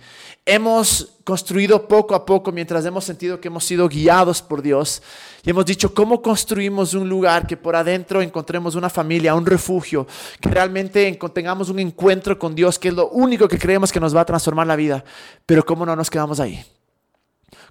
Hemos 0.44 1.14
construido 1.24 1.88
poco 1.88 2.14
a 2.14 2.26
poco 2.26 2.52
mientras 2.52 2.84
hemos 2.84 3.04
sentido 3.06 3.40
que 3.40 3.48
hemos 3.48 3.64
sido 3.64 3.88
guiados 3.88 4.42
por 4.42 4.60
Dios 4.60 5.00
y 5.42 5.48
hemos 5.48 5.64
dicho 5.64 5.94
cómo 5.94 6.20
construimos 6.20 6.92
un 6.92 7.08
lugar 7.08 7.46
que 7.46 7.56
por 7.56 7.76
adentro 7.76 8.20
encontremos 8.20 8.74
una 8.74 8.90
familia, 8.90 9.34
un 9.34 9.46
refugio, 9.46 10.06
que 10.38 10.50
realmente 10.50 11.18
tengamos 11.32 11.70
un 11.70 11.78
encuentro 11.78 12.38
con 12.38 12.54
Dios, 12.54 12.78
que 12.78 12.88
es 12.88 12.94
lo 12.94 13.08
único 13.08 13.48
que 13.48 13.58
creemos 13.58 13.90
que 13.90 14.00
nos 14.00 14.14
va 14.14 14.20
a 14.20 14.26
transformar 14.26 14.66
la 14.66 14.76
vida. 14.76 15.02
Pero 15.46 15.64
cómo 15.64 15.86
no 15.86 15.96
nos 15.96 16.10
quedamos 16.10 16.40
ahí. 16.40 16.62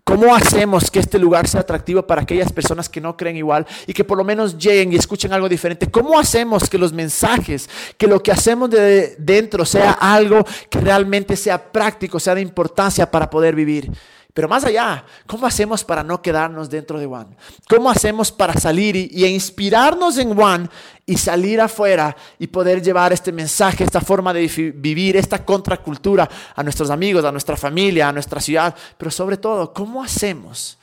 ¿Cómo 0.04 0.36
hacemos 0.36 0.92
que 0.92 1.00
este 1.00 1.18
lugar 1.18 1.48
sea 1.48 1.62
atractivo 1.62 2.06
para 2.06 2.22
aquellas 2.24 2.52
personas 2.52 2.90
que 2.90 3.00
no 3.00 3.16
creen 3.16 3.38
igual 3.38 3.66
y 3.88 3.94
que 3.94 4.04
por 4.04 4.18
lo 4.18 4.24
menos 4.24 4.58
lleguen 4.58 4.92
y 4.92 4.96
escuchen 4.96 5.32
algo 5.34 5.48
diferente? 5.48 5.90
¿Cómo 5.90 6.20
hacemos 6.20 6.70
que 6.70 6.78
los 6.78 6.94
mensajes, 6.94 7.70
que 7.98 8.08
lo 8.08 8.22
que 8.22 8.32
hacemos 8.32 8.70
de 8.70 9.16
dentro 9.18 9.66
sea 9.66 9.92
algo 9.92 10.46
que 10.70 10.80
realmente 10.80 11.36
sea 11.36 11.72
práctico, 11.72 12.20
sea 12.20 12.36
de 12.36 12.42
importancia 12.42 13.10
para 13.10 13.30
poder 13.30 13.56
vivir? 13.56 13.92
Pero 14.34 14.50
más 14.50 14.64
allá, 14.66 15.06
¿cómo 15.28 15.46
hacemos 15.46 15.84
para 15.84 16.04
no 16.04 16.22
quedarnos 16.22 16.68
dentro 16.68 17.00
de 17.00 17.06
One? 17.06 17.38
¿Cómo 17.70 17.92
hacemos 17.92 18.32
para 18.32 18.54
salir 18.54 18.96
y, 18.96 19.26
inspirarnos 19.26 20.18
en 20.18 20.38
One 20.40 20.70
y 21.06 21.18
salir 21.18 21.62
afuera 21.62 22.16
y 22.40 22.48
poder 22.48 22.82
llevar 22.82 23.14
este 23.14 23.32
mensaje, 23.32 23.84
esta 23.84 24.02
forma 24.02 24.34
de 24.34 24.48
vivir, 24.76 25.18
esta 25.18 25.46
contracultura 25.46 26.28
a 26.56 26.64
nuestros 26.64 26.90
amigos, 26.90 27.24
a 27.24 27.32
nuestra 27.32 27.56
familia, 27.56 28.10
a 28.10 28.12
nuestra 28.14 28.42
ciudad? 28.42 28.74
Pero 28.98 29.12
sobre 29.12 29.38
todo, 29.38 29.72
¿cómo 29.72 30.04
hacemos? 30.04 30.80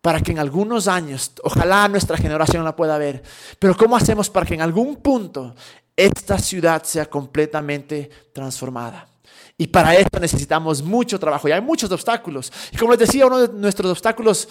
para 0.00 0.20
que 0.20 0.32
en 0.32 0.38
algunos 0.38 0.86
años, 0.86 1.32
ojalá 1.42 1.88
nuestra 1.88 2.18
generación 2.18 2.62
la 2.62 2.76
pueda 2.76 2.98
ver, 2.98 3.22
pero 3.58 3.74
¿cómo 3.74 3.96
hacemos 3.96 4.28
para 4.28 4.44
que 4.44 4.52
en 4.52 4.60
algún 4.60 4.96
punto 4.96 5.54
esta 5.96 6.38
ciudad 6.38 6.82
sea 6.82 7.06
completamente 7.06 8.10
transformada? 8.32 9.08
Y 9.56 9.68
para 9.68 9.94
esto 9.94 10.18
necesitamos 10.18 10.82
mucho 10.82 11.18
trabajo 11.18 11.48
y 11.48 11.52
hay 11.52 11.60
muchos 11.60 11.90
obstáculos. 11.90 12.52
Y 12.72 12.76
como 12.76 12.92
les 12.92 13.00
decía, 13.00 13.26
uno 13.26 13.46
de 13.46 13.52
nuestros 13.52 13.90
obstáculos 13.90 14.48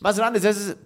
más 0.00 0.16
grandes 0.16 0.44
es 0.44 0.76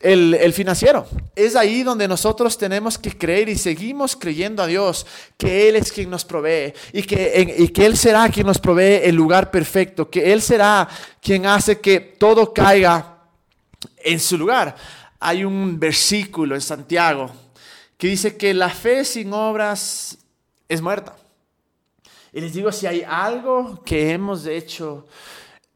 el, 0.00 0.52
financiero. 0.52 1.06
Es 1.34 1.56
ahí 1.56 1.82
donde 1.82 2.06
nosotros 2.06 2.58
tenemos 2.58 2.98
que 2.98 3.16
creer 3.16 3.48
y 3.48 3.56
seguimos 3.56 4.14
creyendo 4.14 4.62
a 4.62 4.66
Dios 4.66 5.06
que 5.38 5.68
Él 5.68 5.76
es 5.76 5.90
quien 5.90 6.10
nos 6.10 6.24
provee 6.24 6.74
y 6.92 7.02
que, 7.02 7.54
y 7.58 7.68
que 7.68 7.86
Él 7.86 7.96
será 7.96 8.28
quien 8.28 8.46
nos 8.46 8.58
provee 8.58 9.00
el 9.02 9.14
lugar 9.14 9.50
perfecto, 9.50 10.10
que 10.10 10.30
Él 10.32 10.42
será 10.42 10.86
quien 11.22 11.46
hace 11.46 11.80
que 11.80 12.00
todo 12.00 12.52
caiga 12.52 13.22
en 13.98 14.20
su 14.20 14.36
lugar. 14.36 14.76
Hay 15.18 15.44
un 15.44 15.80
versículo 15.80 16.54
en 16.54 16.60
Santiago 16.60 17.30
que 17.96 18.08
dice 18.08 18.36
que 18.36 18.54
la 18.54 18.70
fe 18.70 19.04
sin 19.04 19.32
obras 19.32 20.18
es 20.68 20.80
muerta. 20.80 21.16
Y 22.32 22.40
les 22.40 22.52
digo, 22.52 22.72
si 22.72 22.86
hay 22.86 23.02
algo 23.06 23.82
que 23.84 24.10
hemos 24.12 24.46
hecho 24.46 25.06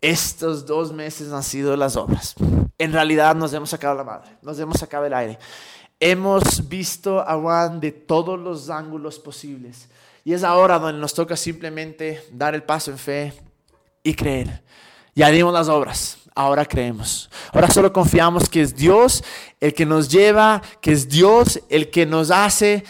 estos 0.01 0.67
dos 0.67 0.93
meses 0.93 1.33
han 1.33 1.43
sido 1.43 1.77
las 1.77 1.97
obras. 1.97 2.35
En 2.79 2.93
realidad 2.93 3.35
nos 3.35 3.53
hemos 3.53 3.71
sacado 3.71 3.95
la 3.95 4.05
madre, 4.05 4.31
nos 4.43 4.59
hemos 4.59 4.79
sacado 4.79 5.07
el 5.07 5.15
aire. 5.15 5.39
Hemos 6.01 6.69
visto 6.69 7.21
a 7.21 7.37
Juan 7.39 7.81
de 7.81 7.91
todos 7.91 8.39
los 8.39 8.71
ángulos 8.71 9.19
posibles. 9.19 9.89
Y 10.25 10.33
es 10.33 10.45
ahora 10.45 10.79
donde 10.79 11.01
nos 11.01 11.15
toca 11.15 11.37
simplemente 11.37 12.25
dar 12.31 12.55
el 12.55 12.63
paso 12.63 12.91
en 12.91 12.99
fe 12.99 13.33
y 14.03 14.15
creer. 14.15 14.63
Ya 15.15 15.31
dimos 15.31 15.53
las 15.53 15.69
obras, 15.69 16.19
ahora 16.39 16.65
creemos. 16.65 17.29
Ahora 17.53 17.69
solo 17.69 17.93
confiamos 17.93 18.49
que 18.49 18.63
es 18.63 18.77
Dios 18.77 19.25
el 19.61 19.75
que 19.75 19.85
nos 19.85 20.09
lleva, 20.09 20.63
que 20.81 20.93
es 20.93 21.09
Dios 21.09 21.61
el 21.69 21.91
que 21.91 22.07
nos 22.07 22.31
hace 22.31 22.85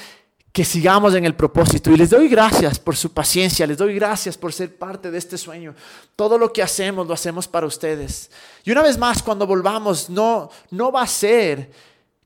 que 0.53 0.67
sigamos 0.67 1.15
en 1.15 1.25
el 1.25 1.35
propósito. 1.35 1.91
Y 1.91 1.97
les 1.97 2.11
doy 2.11 2.29
gracias 2.29 2.79
por 2.79 2.95
su 2.95 3.13
paciencia, 3.13 3.67
les 3.67 3.79
doy 3.79 3.95
gracias 3.95 4.37
por 4.37 4.53
ser 4.53 4.77
parte 4.77 5.11
de 5.11 5.17
este 5.17 5.39
sueño. 5.39 5.75
Todo 6.15 6.37
lo 6.37 6.53
que 6.53 6.63
hacemos 6.63 7.07
lo 7.07 7.15
hacemos 7.15 7.49
para 7.49 7.67
ustedes. 7.67 8.31
Y 8.65 8.71
una 8.71 8.83
vez 8.83 8.99
más, 8.99 9.23
cuando 9.23 9.47
volvamos, 9.47 10.11
no, 10.11 10.51
no 10.71 10.93
va 10.93 11.03
a 11.03 11.07
ser 11.07 11.71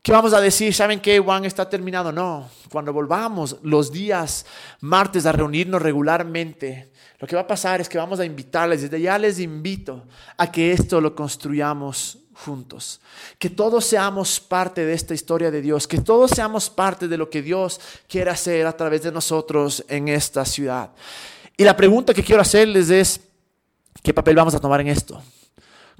que 0.02 0.10
vamos 0.10 0.34
a 0.34 0.40
decir, 0.40 0.74
¿saben 0.74 1.00
qué? 1.00 1.20
Juan 1.20 1.44
está 1.44 1.68
terminado. 1.68 2.10
No, 2.10 2.50
cuando 2.70 2.92
volvamos 2.92 3.56
los 3.62 3.92
días 3.92 4.44
martes 4.80 5.26
a 5.26 5.32
reunirnos 5.32 5.80
regularmente, 5.80 6.90
lo 7.20 7.28
que 7.28 7.36
va 7.36 7.42
a 7.42 7.46
pasar 7.46 7.80
es 7.80 7.88
que 7.88 7.98
vamos 7.98 8.18
a 8.18 8.24
invitarles, 8.24 8.82
desde 8.82 9.00
ya 9.00 9.16
les 9.16 9.38
invito 9.38 10.02
a 10.36 10.50
que 10.50 10.72
esto 10.72 11.00
lo 11.00 11.14
construyamos 11.14 12.18
juntos. 12.34 13.00
Que 13.38 13.48
todos 13.48 13.84
seamos 13.84 14.40
parte 14.40 14.84
de 14.84 14.92
esta 14.92 15.14
historia 15.14 15.52
de 15.52 15.62
Dios, 15.62 15.86
que 15.86 16.00
todos 16.00 16.32
seamos 16.32 16.68
parte 16.68 17.06
de 17.06 17.16
lo 17.16 17.30
que 17.30 17.40
Dios 17.40 17.80
quiere 18.08 18.30
hacer 18.30 18.66
a 18.66 18.76
través 18.76 19.04
de 19.04 19.12
nosotros 19.12 19.84
en 19.88 20.08
esta 20.08 20.44
ciudad. 20.44 20.90
Y 21.56 21.62
la 21.62 21.76
pregunta 21.76 22.12
que 22.12 22.24
quiero 22.24 22.42
hacerles 22.42 22.90
es, 22.90 23.20
¿qué 24.02 24.12
papel 24.12 24.34
vamos 24.34 24.56
a 24.56 24.58
tomar 24.58 24.80
en 24.80 24.88
esto? 24.88 25.22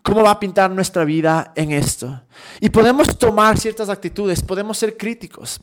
¿Cómo 0.02 0.22
va 0.22 0.32
a 0.32 0.40
pintar 0.40 0.70
nuestra 0.70 1.04
vida 1.04 1.52
en 1.54 1.70
esto? 1.70 2.22
Y 2.60 2.70
podemos 2.70 3.16
tomar 3.16 3.58
ciertas 3.58 3.88
actitudes, 3.88 4.42
podemos 4.42 4.76
ser 4.76 4.96
críticos, 4.96 5.60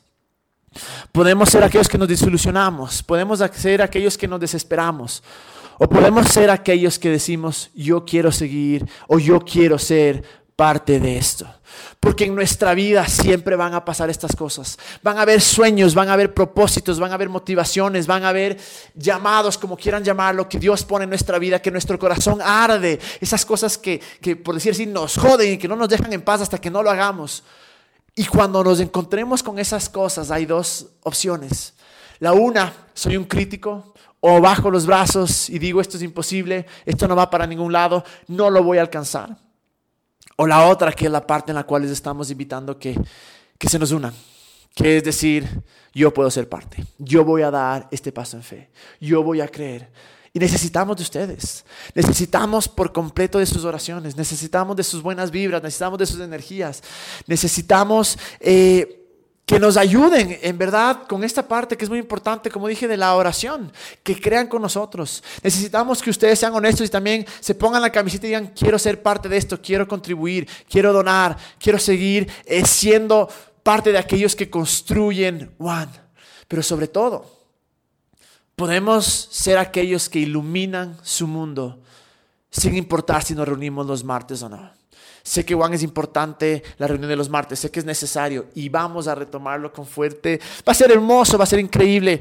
podemos 1.11 1.49
ser 1.49 1.63
aquellos 1.63 1.89
que 1.89 1.97
nos 1.97 2.07
desilusionamos, 2.07 3.03
podemos 3.03 3.39
ser 3.53 3.81
aquellos 3.81 4.17
que 4.17 4.27
nos 4.27 4.39
desesperamos, 4.39 5.23
o 5.77 5.87
podemos 5.87 6.27
ser 6.27 6.49
aquellos 6.49 6.99
que 6.99 7.09
decimos, 7.09 7.69
yo 7.73 8.05
quiero 8.05 8.31
seguir 8.31 8.85
o 9.07 9.19
yo 9.19 9.39
quiero 9.39 9.77
ser 9.77 10.23
parte 10.59 10.99
de 10.99 11.17
esto. 11.17 11.47
Porque 12.01 12.25
en 12.25 12.35
nuestra 12.35 12.73
vida 12.73 13.07
siempre 13.07 13.55
van 13.55 13.73
a 13.73 13.85
pasar 13.85 14.09
estas 14.09 14.35
cosas. 14.35 14.77
Van 15.01 15.17
a 15.17 15.21
haber 15.21 15.39
sueños, 15.39 15.95
van 15.95 16.09
a 16.09 16.13
haber 16.13 16.33
propósitos, 16.33 16.99
van 16.99 17.11
a 17.11 17.13
haber 17.13 17.29
motivaciones, 17.29 18.05
van 18.07 18.25
a 18.25 18.29
haber 18.29 18.57
llamados, 18.93 19.57
como 19.57 19.77
quieran 19.77 20.03
llamarlo, 20.03 20.49
que 20.49 20.59
Dios 20.59 20.83
pone 20.83 21.05
en 21.05 21.11
nuestra 21.11 21.39
vida, 21.39 21.61
que 21.61 21.71
nuestro 21.71 21.97
corazón 21.97 22.41
arde. 22.41 22.99
Esas 23.21 23.45
cosas 23.45 23.77
que, 23.77 24.01
que 24.19 24.35
por 24.35 24.53
decir 24.53 24.73
así, 24.73 24.85
nos 24.85 25.15
joden 25.15 25.53
y 25.53 25.57
que 25.57 25.69
no 25.69 25.77
nos 25.77 25.87
dejan 25.87 26.11
en 26.11 26.23
paz 26.23 26.41
hasta 26.41 26.57
que 26.57 26.69
no 26.69 26.83
lo 26.83 26.89
hagamos. 26.89 27.45
Y 28.13 28.25
cuando 28.25 28.61
nos 28.61 28.81
encontremos 28.81 29.41
con 29.41 29.59
esas 29.59 29.87
cosas, 29.87 30.29
hay 30.29 30.45
dos 30.45 30.87
opciones. 31.03 31.73
La 32.19 32.33
una, 32.33 32.73
soy 32.93 33.15
un 33.15 33.23
crítico, 33.23 33.93
o 34.19 34.41
bajo 34.41 34.69
los 34.69 34.85
brazos 34.85 35.49
y 35.49 35.57
digo 35.57 35.79
esto 35.79 35.95
es 35.95 36.03
imposible, 36.03 36.65
esto 36.85 37.07
no 37.07 37.15
va 37.15 37.29
para 37.29 37.47
ningún 37.47 37.71
lado, 37.71 38.03
no 38.27 38.49
lo 38.49 38.61
voy 38.61 38.77
a 38.77 38.81
alcanzar. 38.81 39.37
O 40.35 40.47
la 40.47 40.67
otra, 40.67 40.91
que 40.91 41.05
es 41.05 41.11
la 41.11 41.25
parte 41.25 41.51
en 41.51 41.55
la 41.55 41.63
cual 41.63 41.81
les 41.81 41.91
estamos 41.91 42.31
invitando 42.31 42.77
que, 42.77 42.99
que 43.57 43.69
se 43.69 43.79
nos 43.79 43.91
unan. 43.91 44.13
Que 44.73 44.97
es 44.97 45.03
decir, 45.03 45.47
yo 45.93 46.13
puedo 46.13 46.31
ser 46.31 46.47
parte. 46.47 46.85
Yo 46.97 47.25
voy 47.25 47.41
a 47.41 47.51
dar 47.51 47.87
este 47.91 48.11
paso 48.11 48.37
en 48.37 48.43
fe. 48.43 48.69
Yo 49.01 49.23
voy 49.23 49.41
a 49.41 49.47
creer. 49.47 49.89
Y 50.31 50.39
necesitamos 50.39 50.95
de 50.97 51.03
ustedes. 51.03 51.65
Necesitamos 51.95 52.67
por 52.67 52.93
completo 52.93 53.39
de 53.39 53.45
sus 53.45 53.65
oraciones. 53.65 54.15
Necesitamos 54.15 54.75
de 54.75 54.83
sus 54.83 55.01
buenas 55.01 55.31
vibras. 55.31 55.63
Necesitamos 55.63 55.97
de 55.97 56.05
sus 56.05 56.19
energías. 56.19 56.83
Necesitamos 57.25 58.17
eh, 58.39 58.98
que 59.49 59.59
nos 59.59 59.77
ayuden 59.77 60.37
en 60.43 60.59
verdad 60.59 61.07
con 61.07 61.23
esta 61.23 61.47
parte 61.47 61.75
que 61.75 61.83
es 61.83 61.89
muy 61.89 61.97
importante, 61.97 62.51
como 62.51 62.67
dije, 62.67 62.87
de 62.87 62.95
la 62.95 63.15
oración, 63.15 63.73
que 64.03 64.21
crean 64.21 64.45
con 64.45 64.61
nosotros. 64.61 65.23
Necesitamos 65.41 66.03
que 66.03 66.11
ustedes 66.11 66.37
sean 66.37 66.53
honestos 66.53 66.85
y 66.85 66.89
también 66.91 67.25
se 67.39 67.55
pongan 67.55 67.81
la 67.81 67.91
camiseta 67.91 68.27
y 68.27 68.29
digan, 68.29 68.53
quiero 68.55 68.77
ser 68.77 69.01
parte 69.01 69.27
de 69.27 69.37
esto, 69.37 69.59
quiero 69.59 69.87
contribuir, 69.87 70.47
quiero 70.69 70.93
donar, 70.93 71.35
quiero 71.57 71.79
seguir 71.79 72.31
eh, 72.45 72.63
siendo 72.63 73.27
parte 73.63 73.91
de 73.91 73.97
aquellos 73.97 74.35
que 74.35 74.51
construyen 74.51 75.51
One. 75.57 75.93
Pero 76.47 76.61
sobre 76.61 76.87
todo, 76.87 77.25
podemos 78.55 79.29
ser 79.31 79.57
aquellos 79.57 80.09
que 80.09 80.19
iluminan 80.19 80.95
su 81.01 81.25
mundo 81.25 81.79
sin 82.51 82.77
importar 82.77 83.23
si 83.23 83.33
nos 83.33 83.47
reunimos 83.47 83.87
los 83.87 84.03
martes 84.03 84.43
o 84.43 84.49
no. 84.49 84.78
Sé 85.29 85.45
que 85.45 85.53
Juan 85.53 85.71
es 85.75 85.83
importante 85.83 86.63
la 86.79 86.87
reunión 86.87 87.07
de 87.07 87.15
los 87.15 87.29
martes, 87.29 87.59
sé 87.59 87.69
que 87.69 87.79
es 87.79 87.85
necesario 87.85 88.47
y 88.55 88.67
vamos 88.67 89.07
a 89.07 89.13
retomarlo 89.13 89.71
con 89.71 89.85
fuerte. 89.85 90.41
Va 90.67 90.71
a 90.71 90.73
ser 90.73 90.91
hermoso, 90.91 91.37
va 91.37 91.43
a 91.43 91.47
ser 91.47 91.59
increíble 91.59 92.19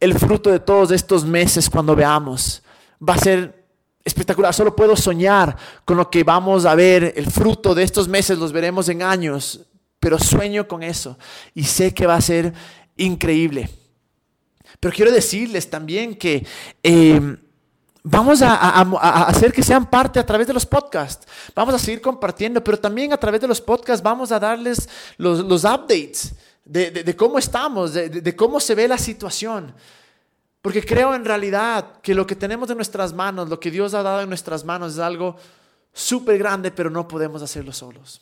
el 0.00 0.18
fruto 0.18 0.50
de 0.50 0.60
todos 0.60 0.90
estos 0.90 1.22
meses 1.26 1.68
cuando 1.68 1.94
veamos. 1.94 2.62
Va 3.06 3.12
a 3.12 3.18
ser 3.18 3.66
espectacular, 4.02 4.54
solo 4.54 4.74
puedo 4.74 4.96
soñar 4.96 5.54
con 5.84 5.98
lo 5.98 6.08
que 6.08 6.24
vamos 6.24 6.64
a 6.64 6.74
ver, 6.74 7.12
el 7.14 7.30
fruto 7.30 7.74
de 7.74 7.82
estos 7.82 8.08
meses 8.08 8.38
los 8.38 8.52
veremos 8.52 8.88
en 8.88 9.02
años, 9.02 9.60
pero 10.00 10.18
sueño 10.18 10.66
con 10.66 10.82
eso 10.82 11.18
y 11.52 11.64
sé 11.64 11.92
que 11.92 12.06
va 12.06 12.14
a 12.14 12.22
ser 12.22 12.54
increíble. 12.96 13.68
Pero 14.80 14.94
quiero 14.94 15.12
decirles 15.12 15.68
también 15.68 16.16
que... 16.16 16.46
Eh, 16.82 17.36
Vamos 18.08 18.40
a, 18.40 18.82
hacer 19.26 19.52
que 19.52 19.64
sean 19.64 19.90
parte 19.90 20.20
a 20.20 20.24
través 20.24 20.46
de 20.46 20.52
los 20.52 20.64
podcasts. 20.64 21.26
Vamos 21.56 21.74
a 21.74 21.78
seguir 21.80 22.00
compartiendo, 22.00 22.62
pero 22.62 22.78
también 22.78 23.12
a 23.12 23.16
través 23.16 23.40
de 23.40 23.48
los 23.48 23.60
podcasts 23.60 24.00
vamos 24.00 24.30
a 24.30 24.38
darles 24.38 24.88
los, 25.16 25.40
updates 25.64 26.32
de, 26.64 27.16
cómo 27.16 27.36
estamos, 27.36 27.94
de, 27.94 28.36
cómo 28.36 28.60
se 28.60 28.76
ve 28.76 28.86
la 28.86 28.96
situación. 28.96 29.74
Porque 30.62 30.84
creo 30.84 31.16
en 31.16 31.24
realidad 31.24 32.00
que 32.00 32.14
lo 32.14 32.28
que 32.28 32.36
tenemos 32.36 32.70
en 32.70 32.76
nuestras 32.76 33.12
manos, 33.12 33.48
lo 33.48 33.58
que 33.58 33.72
Dios 33.72 33.92
ha 33.92 34.04
dado 34.04 34.20
en 34.20 34.28
nuestras 34.28 34.64
manos 34.64 34.92
es 34.92 34.98
algo 35.00 35.34
súper 35.92 36.38
grande, 36.38 36.70
pero 36.70 36.90
no 36.90 37.08
podemos 37.08 37.42
hacerlo 37.42 37.72
solos. 37.72 38.20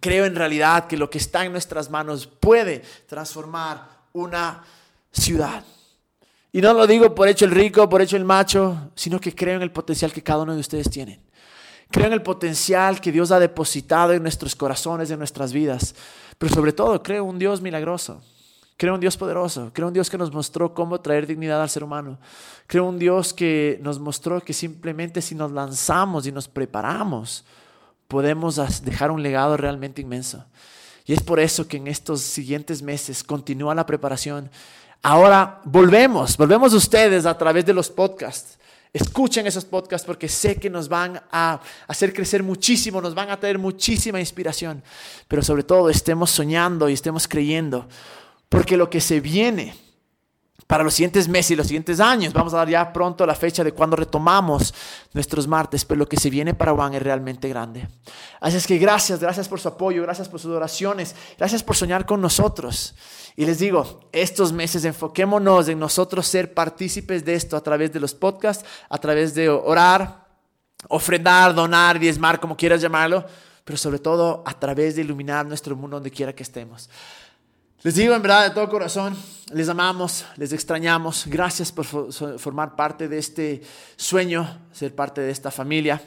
Creo 0.00 0.24
en 0.24 0.34
realidad 0.34 0.88
que 0.88 0.96
lo 0.96 1.08
que 1.08 1.18
está 1.18 1.44
en 1.44 1.52
nuestras 1.52 1.90
manos 1.90 2.26
puede 2.26 2.82
transformar 3.06 3.86
una 4.12 4.64
ciudad. 5.12 5.62
Y 6.52 6.60
no 6.60 6.72
lo 6.74 6.86
digo 6.86 7.14
por 7.14 7.28
hecho 7.28 7.44
el 7.44 7.52
rico, 7.52 7.88
por 7.88 8.02
hecho 8.02 8.16
el 8.16 8.24
macho, 8.24 8.90
sino 8.94 9.20
que 9.20 9.34
creo 9.34 9.56
en 9.56 9.62
el 9.62 9.70
potencial 9.70 10.12
que 10.12 10.22
cada 10.22 10.42
uno 10.42 10.54
de 10.54 10.60
ustedes 10.60 10.90
tienen. 10.90 11.20
Creo 11.90 12.06
en 12.06 12.12
el 12.12 12.22
potencial 12.22 13.00
que 13.00 13.12
Dios 13.12 13.30
ha 13.30 13.38
depositado 13.38 14.12
en 14.12 14.22
nuestros 14.22 14.54
corazones, 14.54 15.10
en 15.10 15.18
nuestras 15.18 15.52
vidas. 15.52 15.94
Pero 16.38 16.54
sobre 16.54 16.72
todo, 16.72 17.02
creo 17.02 17.24
en 17.24 17.30
un 17.30 17.38
Dios 17.38 17.60
milagroso. 17.60 18.20
Creo 18.76 18.92
en 18.92 18.94
un 18.94 19.00
Dios 19.00 19.16
poderoso. 19.16 19.70
Creo 19.72 19.86
en 19.86 19.88
un 19.88 19.94
Dios 19.94 20.08
que 20.08 20.18
nos 20.18 20.32
mostró 20.32 20.72
cómo 20.72 21.00
traer 21.00 21.26
dignidad 21.26 21.60
al 21.60 21.68
ser 21.68 21.84
humano. 21.84 22.18
Creo 22.66 22.84
en 22.84 22.90
un 22.90 22.98
Dios 22.98 23.34
que 23.34 23.78
nos 23.82 23.98
mostró 23.98 24.40
que 24.40 24.52
simplemente 24.52 25.20
si 25.20 25.34
nos 25.34 25.52
lanzamos 25.52 26.26
y 26.26 26.32
nos 26.32 26.48
preparamos, 26.48 27.44
podemos 28.08 28.56
dejar 28.84 29.10
un 29.10 29.22
legado 29.22 29.56
realmente 29.56 30.00
inmenso. 30.00 30.44
Y 31.06 31.12
es 31.12 31.22
por 31.22 31.40
eso 31.40 31.66
que 31.66 31.76
en 31.76 31.88
estos 31.88 32.20
siguientes 32.20 32.82
meses 32.82 33.24
continúa 33.24 33.74
la 33.74 33.86
preparación 33.86 34.50
Ahora 35.02 35.60
volvemos, 35.64 36.36
volvemos 36.36 36.74
ustedes 36.74 37.24
a 37.24 37.36
través 37.36 37.64
de 37.64 37.72
los 37.72 37.88
podcasts. 37.88 38.58
Escuchen 38.92 39.46
esos 39.46 39.64
podcasts 39.64 40.04
porque 40.04 40.28
sé 40.28 40.56
que 40.56 40.68
nos 40.68 40.88
van 40.88 41.22
a 41.30 41.60
hacer 41.86 42.12
crecer 42.12 42.42
muchísimo, 42.42 43.00
nos 43.00 43.14
van 43.14 43.30
a 43.30 43.38
traer 43.38 43.58
muchísima 43.58 44.18
inspiración. 44.18 44.82
Pero 45.28 45.42
sobre 45.42 45.62
todo 45.62 45.88
estemos 45.88 46.30
soñando 46.30 46.88
y 46.88 46.94
estemos 46.94 47.28
creyendo. 47.28 47.88
Porque 48.48 48.76
lo 48.76 48.90
que 48.90 49.00
se 49.00 49.20
viene 49.20 49.74
para 50.66 50.84
los 50.84 50.94
siguientes 50.94 51.28
meses 51.28 51.52
y 51.52 51.56
los 51.56 51.66
siguientes 51.66 52.00
años. 52.00 52.32
Vamos 52.32 52.54
a 52.54 52.58
dar 52.58 52.68
ya 52.68 52.92
pronto 52.92 53.26
la 53.26 53.34
fecha 53.34 53.64
de 53.64 53.72
cuando 53.72 53.96
retomamos 53.96 54.74
nuestros 55.12 55.46
martes, 55.46 55.84
pero 55.84 55.98
lo 55.98 56.08
que 56.08 56.16
se 56.16 56.30
viene 56.30 56.54
para 56.54 56.72
Juan 56.72 56.94
es 56.94 57.02
realmente 57.02 57.48
grande. 57.48 57.88
Así 58.40 58.56
es 58.56 58.66
que 58.66 58.78
gracias, 58.78 59.20
gracias 59.20 59.48
por 59.48 59.60
su 59.60 59.68
apoyo, 59.68 60.02
gracias 60.02 60.28
por 60.28 60.40
sus 60.40 60.52
oraciones, 60.52 61.14
gracias 61.38 61.62
por 61.62 61.76
soñar 61.76 62.06
con 62.06 62.20
nosotros. 62.20 62.94
Y 63.36 63.46
les 63.46 63.58
digo, 63.58 64.00
estos 64.12 64.52
meses 64.52 64.84
enfoquémonos 64.84 65.68
en 65.68 65.78
nosotros 65.78 66.26
ser 66.26 66.54
partícipes 66.54 67.24
de 67.24 67.34
esto 67.34 67.56
a 67.56 67.62
través 67.62 67.92
de 67.92 68.00
los 68.00 68.14
podcasts, 68.14 68.64
a 68.88 68.98
través 68.98 69.34
de 69.34 69.48
orar, 69.48 70.26
ofrendar, 70.88 71.54
donar, 71.54 71.98
diezmar, 71.98 72.40
como 72.40 72.56
quieras 72.56 72.80
llamarlo, 72.80 73.24
pero 73.64 73.76
sobre 73.76 73.98
todo 73.98 74.42
a 74.46 74.54
través 74.54 74.96
de 74.96 75.02
iluminar 75.02 75.46
nuestro 75.46 75.76
mundo 75.76 75.96
donde 75.96 76.10
quiera 76.10 76.34
que 76.34 76.42
estemos. 76.42 76.90
Les 77.82 77.94
digo 77.94 78.14
en 78.14 78.20
verdad 78.20 78.46
de 78.46 78.50
todo 78.54 78.68
corazón, 78.68 79.16
les 79.54 79.66
amamos, 79.70 80.26
les 80.36 80.52
extrañamos. 80.52 81.24
Gracias 81.26 81.72
por 81.72 81.86
formar 81.86 82.76
parte 82.76 83.08
de 83.08 83.16
este 83.16 83.62
sueño, 83.96 84.66
ser 84.70 84.94
parte 84.94 85.22
de 85.22 85.30
esta 85.30 85.50
familia. 85.50 85.98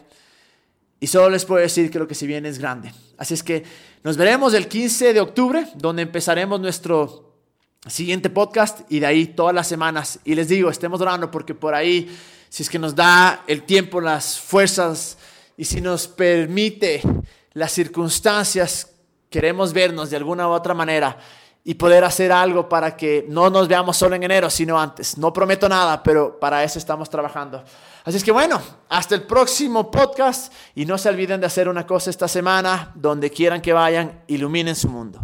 Y 1.00 1.08
solo 1.08 1.32
les 1.32 1.46
puedo 1.46 1.62
decir 1.62 1.90
que 1.90 1.98
lo 1.98 2.08
que 2.08 2.14
se 2.14 2.28
viene 2.28 2.48
es 2.48 2.60
grande. 2.60 2.94
Así 3.18 3.34
es 3.34 3.42
que 3.42 3.64
nos 4.04 4.18
veremos 4.18 4.54
el 4.54 4.68
15 4.68 5.14
de 5.14 5.20
octubre, 5.20 5.66
donde 5.74 6.04
empezaremos 6.04 6.60
nuestro 6.60 7.40
siguiente 7.88 8.30
podcast 8.30 8.82
y 8.92 9.00
de 9.00 9.08
ahí 9.08 9.26
todas 9.26 9.56
las 9.56 9.68
semanas. 9.68 10.20
Y 10.26 10.36
les 10.36 10.50
digo, 10.50 10.70
estemos 10.70 11.02
orando 11.02 11.32
porque 11.32 11.56
por 11.56 11.74
ahí, 11.74 12.16
si 12.50 12.62
es 12.62 12.70
que 12.70 12.78
nos 12.78 12.94
da 12.94 13.46
el 13.48 13.64
tiempo, 13.64 14.00
las 14.00 14.40
fuerzas 14.40 15.18
y 15.58 15.66
si 15.66 15.82
nos 15.82 16.08
permite 16.08 17.02
las 17.54 17.72
circunstancias, 17.72 18.92
queremos 19.32 19.74
vernos 19.74 20.12
de 20.12 20.18
alguna 20.18 20.48
u 20.48 20.52
otra 20.52 20.76
manera 20.76 21.18
y 21.64 21.76
poder 21.76 22.04
hacer 22.04 22.32
algo 22.32 22.68
para 22.68 22.96
que 22.98 23.26
no 23.30 23.50
nos 23.50 23.68
veamos 23.68 23.96
solo 23.96 24.16
en 24.16 24.24
enero, 24.24 24.50
sino 24.50 24.80
antes. 24.80 25.18
No 25.18 25.32
prometo 25.32 25.70
nada, 25.70 26.04
pero 26.04 26.40
para 26.40 26.64
eso 26.64 26.78
estamos 26.78 27.10
trabajando. 27.10 27.64
Así 28.04 28.18
es 28.18 28.24
que 28.24 28.32
bueno, 28.32 28.62
hasta 28.90 29.16
el 29.16 29.24
próximo 29.24 29.90
podcast 29.90 30.52
y 30.76 30.86
no 30.86 30.98
se 30.98 31.08
olviden 31.08 31.40
de 31.40 31.48
hacer 31.48 31.70
una 31.70 31.88
cosa 31.88 32.10
esta 32.10 32.28
semana, 32.28 32.92
donde 32.96 33.30
quieran 33.30 33.62
que 33.62 33.72
vayan, 33.72 34.24
iluminen 34.28 34.76
su 34.76 34.90
mundo. 34.90 35.22